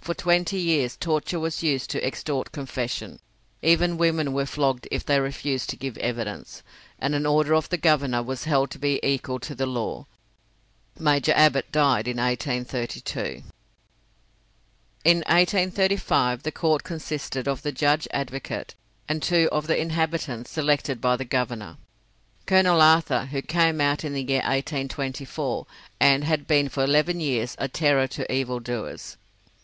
For 0.00 0.12
twenty 0.12 0.58
years 0.58 0.98
torture 0.98 1.40
was 1.40 1.62
used 1.62 1.88
to 1.88 2.06
extort 2.06 2.52
confession 2.52 3.20
even 3.62 3.96
women 3.96 4.34
were 4.34 4.44
flogged 4.44 4.86
if 4.90 5.02
they 5.02 5.18
refused 5.18 5.70
to 5.70 5.76
give 5.78 5.96
evidence, 5.96 6.62
and 6.98 7.14
an 7.14 7.24
order 7.24 7.54
of 7.54 7.70
the 7.70 7.78
Governor 7.78 8.22
was 8.22 8.44
held 8.44 8.70
to 8.72 8.78
be 8.78 9.00
equal 9.02 9.40
to 9.40 9.64
law. 9.64 10.06
Major 10.98 11.32
Abbott 11.34 11.72
died 11.72 12.06
in 12.06 12.18
1832. 12.18 13.44
In 15.06 15.16
1835 15.20 16.42
the 16.42 16.52
court 16.52 16.84
consisted 16.84 17.48
of 17.48 17.62
the 17.62 17.72
judge 17.72 18.06
advocate 18.10 18.74
and 19.08 19.22
two 19.22 19.48
of 19.52 19.66
the 19.68 19.80
inhabitants 19.80 20.50
selected 20.50 21.00
by 21.00 21.16
the 21.16 21.24
Governor, 21.24 21.78
Colonel 22.44 22.82
Arthur, 22.82 23.24
who 23.24 23.40
came 23.40 23.80
out 23.80 24.04
in 24.04 24.12
the 24.12 24.22
year 24.22 24.40
1824, 24.42 25.66
and 25.98 26.24
had 26.24 26.46
been 26.46 26.68
for 26.68 26.84
eleven 26.84 27.20
years 27.20 27.56
a 27.58 27.68
terror 27.68 28.06
to 28.08 28.30
evil 28.30 28.60
doers. 28.60 29.16